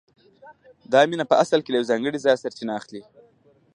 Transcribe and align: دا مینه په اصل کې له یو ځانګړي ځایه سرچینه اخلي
دا 0.91 1.01
مینه 1.09 1.25
په 1.31 1.35
اصل 1.43 1.59
کې 1.61 1.71
له 1.71 1.77
یو 1.79 1.89
ځانګړي 1.91 2.19
ځایه 2.25 2.41
سرچینه 2.43 2.73
اخلي 2.79 3.01